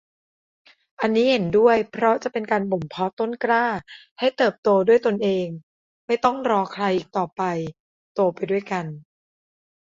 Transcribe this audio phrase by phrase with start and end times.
[1.01, 3.65] อันนี้เห็นด้วยเพราะจะเป็นการบ่มเพาะต้นกล้า
[4.19, 5.47] ให้เติบโตด้วยตนเอง
[6.07, 7.41] ไม่ต้องรอใครอีกต่อไป
[8.13, 8.85] โตไปด้วยกัน